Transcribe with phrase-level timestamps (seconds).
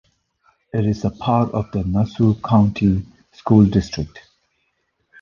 [0.73, 4.19] It is a part of the Nassau County School District.